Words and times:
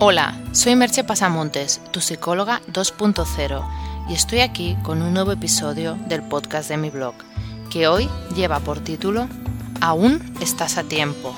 Hola, 0.00 0.40
soy 0.52 0.76
Merche 0.76 1.02
Pasamontes, 1.02 1.80
tu 1.90 2.00
psicóloga 2.00 2.62
2.0, 2.68 4.08
y 4.08 4.14
estoy 4.14 4.38
aquí 4.42 4.76
con 4.84 5.02
un 5.02 5.12
nuevo 5.12 5.32
episodio 5.32 5.96
del 6.06 6.22
podcast 6.22 6.68
de 6.68 6.76
mi 6.76 6.88
blog, 6.88 7.16
que 7.68 7.88
hoy 7.88 8.08
lleva 8.32 8.60
por 8.60 8.78
título 8.78 9.28
Aún 9.80 10.36
estás 10.40 10.78
a 10.78 10.84
tiempo. 10.84 11.34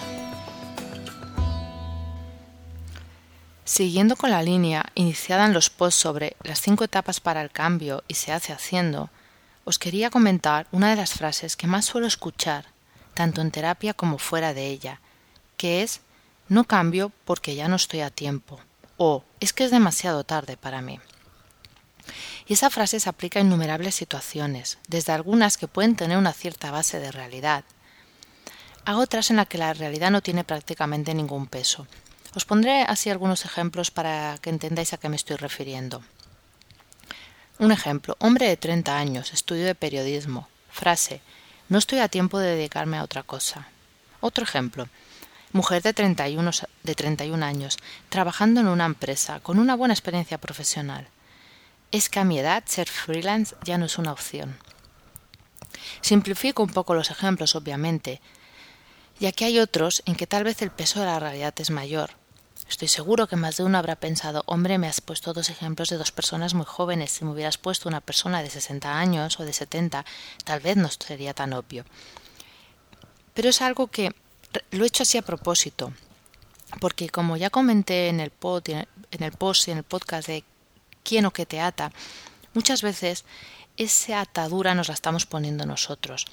Siguiendo 3.64 4.14
con 4.14 4.29
la 4.29 4.43
línea 4.43 4.84
iniciada 4.95 5.46
en 5.46 5.54
los 5.54 5.70
posts 5.70 5.98
sobre 5.98 6.36
las 6.42 6.61
cinco 6.61 6.84
etapas 6.84 7.18
para 7.18 7.40
el 7.40 7.50
cambio 7.50 8.04
y 8.08 8.14
se 8.16 8.30
hace 8.30 8.52
haciendo, 8.52 9.08
os 9.64 9.79
quería 9.79 10.11
comentar 10.11 10.66
una 10.70 10.90
de 10.90 10.96
las 10.96 11.14
frases 11.14 11.56
que 11.56 11.66
más 11.66 11.86
suelo 11.86 12.06
escuchar, 12.06 12.66
tanto 13.14 13.40
en 13.40 13.52
terapia 13.52 13.95
como 13.95 14.18
fuera 14.18 14.52
de 14.52 14.66
ella, 14.66 15.00
que 15.56 15.82
es 15.82 16.02
no 16.51 16.64
cambio 16.64 17.11
porque 17.25 17.55
ya 17.55 17.69
no 17.69 17.77
estoy 17.77 18.03
a 18.03 18.11
tiempo 18.11 18.61
o 19.03 19.25
es 19.41 19.54
que 19.54 19.64
es 19.64 19.71
demasiado 19.71 20.25
tarde 20.25 20.58
para 20.58 20.82
mí. 20.82 21.00
Y 22.46 22.53
esa 22.53 22.68
frase 22.68 23.00
se 23.00 23.08
aplica 23.08 23.39
a 23.39 23.43
innumerables 23.43 23.95
situaciones, 23.95 24.77
desde 24.89 25.13
algunas 25.13 25.57
que 25.57 25.68
pueden 25.68 25.96
tener 25.96 26.18
una 26.18 26.35
cierta 26.35 26.71
base 26.71 27.00
de 27.00 27.11
realidad, 27.11 27.64
a 28.85 28.99
otras 28.99 29.31
en 29.31 29.36
las 29.36 29.46
que 29.46 29.57
la 29.57 29.72
realidad 29.72 30.11
no 30.11 30.21
tiene 30.21 30.44
prácticamente 30.44 31.14
ningún 31.14 31.46
peso. 31.46 31.86
Os 32.34 32.44
pondré 32.44 32.83
así 32.83 33.08
algunos 33.08 33.47
ejemplos 33.47 33.91
para 33.91 34.36
que 34.42 34.50
entendáis 34.50 34.92
a 34.92 34.98
qué 34.98 35.08
me 35.08 35.17
estoy 35.17 35.36
refiriendo. 35.36 36.03
Un 37.58 37.72
ejemplo, 37.72 38.17
hombre 38.19 38.48
de 38.48 38.58
30 38.58 38.98
años, 38.98 39.33
estudio 39.33 39.64
de 39.64 39.75
periodismo. 39.75 40.47
Frase, 40.70 41.22
no 41.70 41.78
estoy 41.78 42.00
a 42.00 42.08
tiempo 42.08 42.39
de 42.39 42.55
dedicarme 42.55 42.98
a 42.98 43.05
otra 43.05 43.22
cosa. 43.22 43.69
Otro 44.20 44.44
ejemplo, 44.44 44.91
mujer 45.53 45.83
de 45.83 45.92
31, 45.92 46.50
de 46.83 46.95
31 46.95 47.45
años, 47.45 47.78
trabajando 48.08 48.61
en 48.61 48.69
una 48.69 48.86
empresa, 48.86 49.41
con 49.41 49.58
una 49.58 49.75
buena 49.75 49.95
experiencia 49.95 50.39
profesional. 50.39 51.08
Es 51.91 52.08
que 52.08 52.20
a 52.20 52.24
mi 52.24 52.38
edad 52.38 52.62
ser 52.66 52.88
freelance 52.88 53.56
ya 53.64 53.78
no 53.78 53.86
es 53.86 53.98
una 53.98 54.12
opción. 54.12 54.56
Simplifico 56.00 56.62
un 56.62 56.70
poco 56.70 56.94
los 56.94 57.11
ejemplos, 57.11 57.55
obviamente, 57.56 58.20
ya 59.19 59.33
que 59.33 59.44
hay 59.44 59.58
otros 59.58 60.02
en 60.06 60.14
que 60.14 60.27
tal 60.27 60.44
vez 60.44 60.62
el 60.62 60.70
peso 60.70 61.00
de 61.00 61.06
la 61.06 61.19
realidad 61.19 61.55
es 61.58 61.70
mayor. 61.70 62.11
Estoy 62.69 62.89
seguro 62.89 63.27
que 63.27 63.36
más 63.36 63.56
de 63.56 63.64
uno 63.64 63.78
habrá 63.78 63.96
pensado, 63.96 64.44
hombre, 64.46 64.78
me 64.78 64.86
has 64.86 65.00
puesto 65.00 65.33
dos 65.33 65.50
ejemplos 65.50 65.89
de 65.89 65.96
dos 65.96 66.12
personas 66.12 66.55
muy 66.55 66.64
jóvenes. 66.64 67.11
Si 67.11 67.24
me 67.24 67.33
hubieras 67.33 67.58
puesto 67.58 67.89
una 67.89 68.00
persona 68.00 68.42
de 68.42 68.50
60 68.50 68.96
años 68.96 69.41
o 69.41 69.44
de 69.44 69.52
70, 69.52 70.05
tal 70.44 70.61
vez 70.61 70.77
no 70.77 70.89
sería 70.89 71.34
tan 71.34 71.52
obvio. 71.52 71.84
Pero 73.34 73.48
es 73.48 73.61
algo 73.61 73.89
que 73.89 74.14
lo 74.70 74.84
he 74.84 74.86
hecho 74.86 75.02
así 75.02 75.18
a 75.18 75.22
propósito, 75.22 75.92
porque 76.80 77.08
como 77.08 77.36
ya 77.36 77.50
comenté 77.50 78.08
en 78.08 78.20
el, 78.20 78.32
en 79.10 79.22
el 79.22 79.32
post 79.32 79.68
y 79.68 79.70
en 79.70 79.78
el 79.78 79.84
podcast 79.84 80.28
de 80.28 80.44
quién 81.02 81.26
o 81.26 81.32
qué 81.32 81.46
te 81.46 81.60
ata, 81.60 81.92
muchas 82.54 82.82
veces 82.82 83.24
esa 83.76 84.20
atadura 84.20 84.74
nos 84.74 84.88
la 84.88 84.94
estamos 84.94 85.26
poniendo 85.26 85.66
nosotros. 85.66 86.26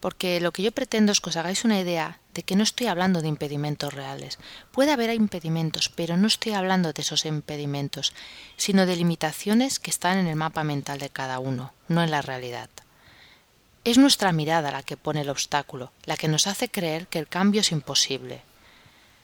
Porque 0.00 0.40
lo 0.40 0.52
que 0.52 0.62
yo 0.62 0.72
pretendo 0.72 1.12
es 1.12 1.20
que 1.20 1.30
os 1.30 1.36
hagáis 1.36 1.64
una 1.64 1.80
idea 1.80 2.20
de 2.34 2.42
que 2.42 2.56
no 2.56 2.62
estoy 2.62 2.88
hablando 2.88 3.22
de 3.22 3.28
impedimentos 3.28 3.94
reales. 3.94 4.38
Puede 4.70 4.92
haber 4.92 5.08
impedimentos, 5.14 5.88
pero 5.88 6.18
no 6.18 6.26
estoy 6.26 6.52
hablando 6.52 6.92
de 6.92 7.00
esos 7.00 7.24
impedimentos, 7.24 8.12
sino 8.56 8.84
de 8.84 8.96
limitaciones 8.96 9.78
que 9.78 9.90
están 9.90 10.18
en 10.18 10.26
el 10.26 10.36
mapa 10.36 10.62
mental 10.62 10.98
de 10.98 11.08
cada 11.08 11.38
uno, 11.38 11.72
no 11.88 12.02
en 12.02 12.10
la 12.10 12.20
realidad. 12.20 12.68
Es 13.84 13.98
nuestra 13.98 14.32
mirada 14.32 14.70
la 14.70 14.82
que 14.82 14.96
pone 14.96 15.20
el 15.20 15.28
obstáculo, 15.28 15.92
la 16.06 16.16
que 16.16 16.26
nos 16.26 16.46
hace 16.46 16.70
creer 16.70 17.06
que 17.06 17.18
el 17.18 17.28
cambio 17.28 17.60
es 17.60 17.70
imposible. 17.70 18.40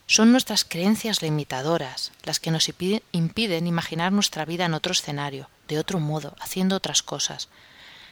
Son 0.06 0.33
nuestras 0.33 0.66
creencias 0.66 1.22
limitadoras 1.22 2.12
las 2.25 2.41
que 2.41 2.50
nos 2.50 2.69
impiden 3.12 3.66
imaginar 3.66 4.12
nuestra 4.12 4.44
vida 4.44 4.66
en 4.66 4.75
otro 4.75 4.92
escenario, 4.92 5.48
de 5.66 5.78
otro 5.78 5.98
modo, 5.98 6.36
haciendo 6.41 6.77
otras 6.77 7.03
cosas. 7.03 7.48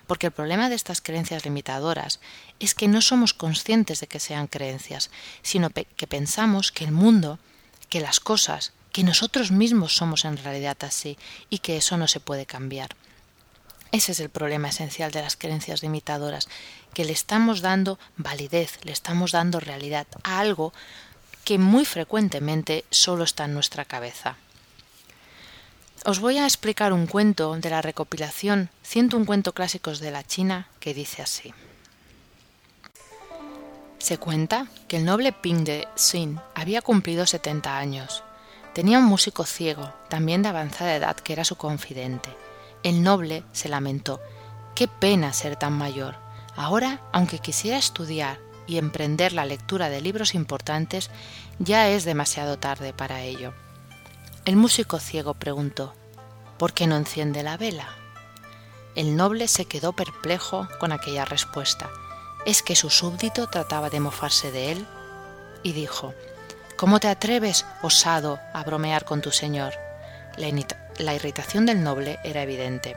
Porque 0.06 0.28
el 0.28 0.32
problema 0.32 0.70
de 0.70 0.76
estas 0.76 1.02
creencias 1.02 1.44
limitadoras 1.44 2.18
es 2.60 2.74
que 2.74 2.88
no 2.88 3.02
somos 3.02 3.34
conscientes 3.34 4.00
de 4.00 4.06
que 4.06 4.18
sean 4.18 4.46
creencias, 4.46 5.10
sino 5.42 5.68
que 5.68 6.06
pensamos 6.06 6.72
que 6.72 6.84
el 6.84 6.92
mundo, 6.92 7.38
que 7.90 8.00
las 8.00 8.20
cosas, 8.20 8.72
que 8.90 9.02
nosotros 9.02 9.50
mismos 9.50 9.94
somos 9.94 10.24
en 10.24 10.38
realidad 10.38 10.78
así 10.80 11.18
y 11.50 11.58
que 11.58 11.76
eso 11.76 11.98
no 11.98 12.08
se 12.08 12.20
puede 12.20 12.46
cambiar. 12.46 12.96
Ese 13.90 14.12
es 14.12 14.20
el 14.20 14.28
problema 14.28 14.68
esencial 14.68 15.10
de 15.12 15.22
las 15.22 15.36
creencias 15.36 15.82
limitadoras, 15.82 16.48
que 16.92 17.04
le 17.04 17.12
estamos 17.12 17.62
dando 17.62 17.98
validez, 18.16 18.78
le 18.84 18.92
estamos 18.92 19.32
dando 19.32 19.60
realidad 19.60 20.06
a 20.24 20.40
algo 20.40 20.74
que 21.44 21.58
muy 21.58 21.86
frecuentemente 21.86 22.84
solo 22.90 23.24
está 23.24 23.46
en 23.46 23.54
nuestra 23.54 23.86
cabeza. 23.86 24.36
Os 26.04 26.20
voy 26.20 26.36
a 26.36 26.44
explicar 26.44 26.92
un 26.92 27.06
cuento 27.06 27.56
de 27.56 27.70
la 27.70 27.80
recopilación 27.80 28.68
101 28.82 29.24
cuentos 29.24 29.54
clásicos 29.54 30.00
de 30.00 30.10
la 30.10 30.22
China 30.22 30.68
que 30.80 30.92
dice 30.92 31.22
así. 31.22 31.54
Se 33.98 34.18
cuenta 34.18 34.68
que 34.86 34.98
el 34.98 35.04
noble 35.04 35.32
Ping 35.32 35.64
de 35.64 35.88
Xin 35.96 36.38
había 36.54 36.82
cumplido 36.82 37.26
70 37.26 37.78
años. 37.78 38.22
Tenía 38.74 38.98
un 38.98 39.06
músico 39.06 39.44
ciego, 39.44 39.92
también 40.08 40.42
de 40.42 40.50
avanzada 40.50 40.94
edad, 40.94 41.16
que 41.16 41.32
era 41.32 41.44
su 41.44 41.56
confidente 41.56 42.30
el 42.82 43.02
noble 43.02 43.44
se 43.52 43.68
lamentó. 43.68 44.20
Qué 44.74 44.88
pena 44.88 45.32
ser 45.32 45.56
tan 45.56 45.72
mayor. 45.72 46.16
Ahora, 46.56 47.00
aunque 47.12 47.38
quisiera 47.38 47.78
estudiar 47.78 48.38
y 48.66 48.78
emprender 48.78 49.32
la 49.32 49.44
lectura 49.44 49.88
de 49.88 50.00
libros 50.00 50.34
importantes, 50.34 51.10
ya 51.58 51.88
es 51.88 52.04
demasiado 52.04 52.58
tarde 52.58 52.92
para 52.92 53.22
ello. 53.22 53.54
El 54.44 54.56
músico 54.56 54.98
ciego 54.98 55.34
preguntó 55.34 55.94
¿Por 56.58 56.72
qué 56.72 56.86
no 56.86 56.96
enciende 56.96 57.42
la 57.42 57.56
vela? 57.56 57.88
El 58.94 59.16
noble 59.16 59.48
se 59.48 59.66
quedó 59.66 59.92
perplejo 59.92 60.68
con 60.80 60.92
aquella 60.92 61.24
respuesta. 61.24 61.90
¿Es 62.46 62.62
que 62.62 62.76
su 62.76 62.90
súbdito 62.90 63.48
trataba 63.48 63.90
de 63.90 64.00
mofarse 64.00 64.50
de 64.50 64.72
él? 64.72 64.86
Y 65.62 65.72
dijo 65.72 66.14
¿Cómo 66.76 67.00
te 67.00 67.08
atreves, 67.08 67.66
osado, 67.82 68.38
a 68.54 68.62
bromear 68.64 69.04
con 69.04 69.20
tu 69.20 69.32
señor? 69.32 69.74
La 70.38 71.14
irritación 71.14 71.66
del 71.66 71.82
noble 71.82 72.18
era 72.22 72.42
evidente. 72.42 72.96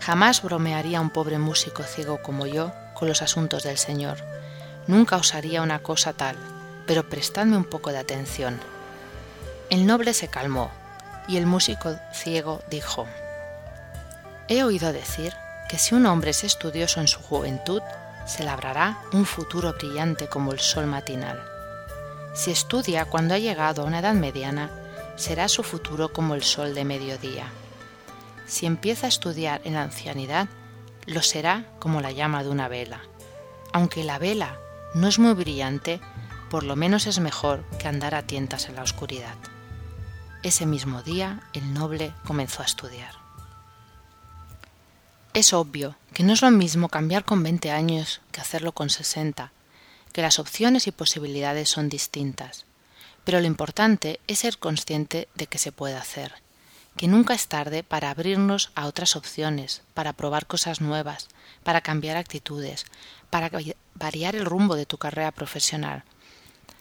Jamás 0.00 0.42
bromearía 0.42 1.00
un 1.00 1.10
pobre 1.10 1.38
músico 1.38 1.82
ciego 1.82 2.22
como 2.22 2.46
yo 2.46 2.72
con 2.94 3.08
los 3.08 3.22
asuntos 3.22 3.64
del 3.64 3.76
Señor. 3.76 4.18
Nunca 4.86 5.16
osaría 5.16 5.62
una 5.62 5.80
cosa 5.80 6.12
tal, 6.12 6.36
pero 6.86 7.08
prestadme 7.08 7.56
un 7.56 7.64
poco 7.64 7.90
de 7.90 7.98
atención. 7.98 8.60
El 9.68 9.86
noble 9.86 10.14
se 10.14 10.28
calmó, 10.28 10.70
y 11.28 11.36
el 11.36 11.46
músico 11.46 11.96
ciego 12.12 12.62
dijo, 12.70 13.06
He 14.48 14.64
oído 14.64 14.92
decir 14.92 15.34
que 15.68 15.78
si 15.78 15.94
un 15.94 16.06
hombre 16.06 16.30
es 16.30 16.42
estudioso 16.42 17.00
en 17.00 17.08
su 17.08 17.20
juventud, 17.20 17.82
se 18.26 18.42
labrará 18.42 18.98
un 19.12 19.26
futuro 19.26 19.74
brillante 19.74 20.28
como 20.28 20.52
el 20.52 20.60
sol 20.60 20.86
matinal. 20.86 21.40
Si 22.34 22.50
estudia 22.50 23.04
cuando 23.04 23.34
ha 23.34 23.38
llegado 23.38 23.82
a 23.82 23.84
una 23.84 24.00
edad 24.00 24.14
mediana, 24.14 24.70
será 25.20 25.48
su 25.48 25.62
futuro 25.62 26.12
como 26.14 26.34
el 26.34 26.42
sol 26.42 26.74
de 26.74 26.86
mediodía. 26.86 27.52
Si 28.46 28.64
empieza 28.64 29.04
a 29.04 29.10
estudiar 29.10 29.60
en 29.64 29.74
la 29.74 29.82
ancianidad, 29.82 30.48
lo 31.06 31.20
será 31.20 31.66
como 31.78 32.00
la 32.00 32.10
llama 32.10 32.42
de 32.42 32.48
una 32.48 32.68
vela. 32.68 33.02
Aunque 33.72 34.02
la 34.02 34.18
vela 34.18 34.58
no 34.94 35.08
es 35.08 35.18
muy 35.18 35.34
brillante, 35.34 36.00
por 36.48 36.64
lo 36.64 36.74
menos 36.74 37.06
es 37.06 37.20
mejor 37.20 37.64
que 37.78 37.86
andar 37.86 38.14
a 38.14 38.22
tientas 38.22 38.68
en 38.68 38.76
la 38.76 38.82
oscuridad. 38.82 39.34
Ese 40.42 40.64
mismo 40.64 41.02
día 41.02 41.42
el 41.52 41.74
noble 41.74 42.14
comenzó 42.26 42.62
a 42.62 42.66
estudiar. 42.66 43.14
Es 45.34 45.52
obvio 45.52 45.96
que 46.14 46.22
no 46.22 46.32
es 46.32 46.40
lo 46.40 46.50
mismo 46.50 46.88
cambiar 46.88 47.26
con 47.26 47.42
20 47.42 47.70
años 47.70 48.22
que 48.32 48.40
hacerlo 48.40 48.72
con 48.72 48.88
60, 48.88 49.52
que 50.12 50.22
las 50.22 50.38
opciones 50.38 50.86
y 50.86 50.92
posibilidades 50.92 51.68
son 51.68 51.90
distintas. 51.90 52.64
Pero 53.24 53.40
lo 53.40 53.46
importante 53.46 54.20
es 54.26 54.40
ser 54.40 54.58
consciente 54.58 55.28
de 55.34 55.46
que 55.46 55.58
se 55.58 55.72
puede 55.72 55.96
hacer, 55.96 56.34
que 56.96 57.08
nunca 57.08 57.34
es 57.34 57.48
tarde 57.48 57.82
para 57.82 58.10
abrirnos 58.10 58.70
a 58.74 58.86
otras 58.86 59.16
opciones, 59.16 59.82
para 59.94 60.12
probar 60.12 60.46
cosas 60.46 60.80
nuevas, 60.80 61.28
para 61.62 61.80
cambiar 61.80 62.16
actitudes, 62.16 62.86
para 63.30 63.50
variar 63.94 64.36
el 64.36 64.44
rumbo 64.44 64.74
de 64.74 64.86
tu 64.86 64.98
carrera 64.98 65.30
profesional. 65.30 66.04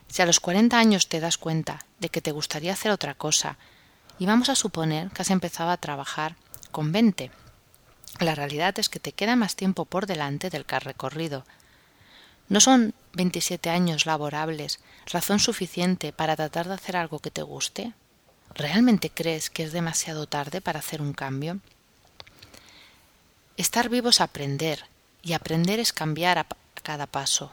Si 0.07 0.21
a 0.21 0.25
los 0.25 0.39
40 0.39 0.77
años 0.77 1.07
te 1.07 1.19
das 1.19 1.37
cuenta 1.37 1.85
de 1.99 2.09
que 2.09 2.21
te 2.21 2.31
gustaría 2.31 2.73
hacer 2.73 2.91
otra 2.91 3.13
cosa, 3.13 3.57
y 4.17 4.25
vamos 4.25 4.49
a 4.49 4.55
suponer 4.55 5.09
que 5.11 5.21
has 5.21 5.29
empezado 5.29 5.69
a 5.69 5.77
trabajar 5.77 6.35
con 6.71 6.91
20, 6.91 7.31
la 8.19 8.35
realidad 8.35 8.77
es 8.79 8.89
que 8.89 8.99
te 8.99 9.13
queda 9.13 9.35
más 9.35 9.55
tiempo 9.55 9.85
por 9.85 10.05
delante 10.05 10.49
del 10.49 10.65
que 10.65 10.75
has 10.75 10.83
recorrido, 10.83 11.45
¿No 12.49 12.59
son 12.59 12.95
27 13.13 13.69
años 13.69 14.07
laborables 14.07 14.79
razón 15.05 15.37
suficiente 15.37 16.11
para 16.11 16.35
tratar 16.35 16.67
de 16.67 16.73
hacer 16.73 16.97
algo 16.97 17.19
que 17.19 17.29
te 17.29 17.43
guste? 17.43 17.93
¿Realmente 18.55 19.11
crees 19.11 19.51
que 19.51 19.61
es 19.61 19.71
demasiado 19.71 20.25
tarde 20.27 20.59
para 20.59 20.79
hacer 20.79 20.99
un 20.99 21.13
cambio? 21.13 21.59
Estar 23.55 23.89
vivo 23.89 24.09
es 24.09 24.19
aprender, 24.19 24.85
y 25.21 25.33
aprender 25.33 25.79
es 25.79 25.93
cambiar 25.93 26.39
a 26.39 26.47
cada 26.81 27.05
paso. 27.05 27.51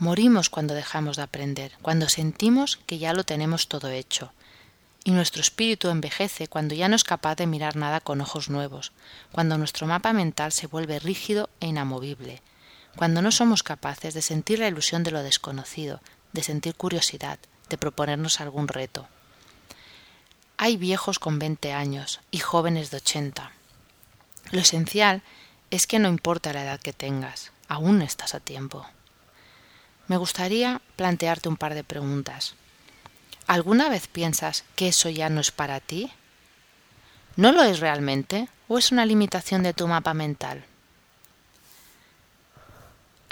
Morimos 0.00 0.50
cuando 0.50 0.74
dejamos 0.74 1.16
de 1.16 1.22
aprender, 1.22 1.72
cuando 1.80 2.08
sentimos 2.08 2.80
que 2.86 2.98
ya 2.98 3.12
lo 3.12 3.22
tenemos 3.22 3.68
todo 3.68 3.88
hecho. 3.88 4.32
Y 5.04 5.12
nuestro 5.12 5.42
espíritu 5.42 5.90
envejece 5.90 6.48
cuando 6.48 6.74
ya 6.74 6.88
no 6.88 6.96
es 6.96 7.04
capaz 7.04 7.36
de 7.36 7.46
mirar 7.46 7.76
nada 7.76 8.00
con 8.00 8.20
ojos 8.20 8.50
nuevos, 8.50 8.90
cuando 9.30 9.58
nuestro 9.58 9.86
mapa 9.86 10.12
mental 10.12 10.50
se 10.50 10.66
vuelve 10.66 10.98
rígido 10.98 11.50
e 11.60 11.68
inamovible, 11.68 12.42
cuando 12.98 13.22
no 13.22 13.30
somos 13.30 13.62
capaces 13.62 14.12
de 14.12 14.22
sentir 14.22 14.58
la 14.58 14.66
ilusión 14.66 15.04
de 15.04 15.12
lo 15.12 15.22
desconocido, 15.22 16.00
de 16.32 16.42
sentir 16.42 16.74
curiosidad, 16.74 17.38
de 17.68 17.78
proponernos 17.78 18.40
algún 18.40 18.66
reto. 18.66 19.06
Hay 20.56 20.76
viejos 20.76 21.20
con 21.20 21.38
20 21.38 21.72
años 21.72 22.18
y 22.32 22.38
jóvenes 22.38 22.90
de 22.90 22.96
80. 22.96 23.52
Lo 24.50 24.58
esencial 24.58 25.22
es 25.70 25.86
que 25.86 26.00
no 26.00 26.08
importa 26.08 26.52
la 26.52 26.64
edad 26.64 26.80
que 26.80 26.92
tengas, 26.92 27.52
aún 27.68 28.02
estás 28.02 28.34
a 28.34 28.40
tiempo. 28.40 28.84
Me 30.08 30.16
gustaría 30.16 30.82
plantearte 30.96 31.48
un 31.48 31.56
par 31.56 31.74
de 31.74 31.84
preguntas. 31.84 32.56
¿Alguna 33.46 33.88
vez 33.88 34.08
piensas 34.08 34.64
que 34.74 34.88
eso 34.88 35.08
ya 35.08 35.30
no 35.30 35.40
es 35.40 35.52
para 35.52 35.78
ti? 35.78 36.10
¿No 37.36 37.52
lo 37.52 37.62
es 37.62 37.78
realmente 37.78 38.48
o 38.66 38.76
es 38.76 38.90
una 38.90 39.06
limitación 39.06 39.62
de 39.62 39.72
tu 39.72 39.86
mapa 39.86 40.14
mental? 40.14 40.64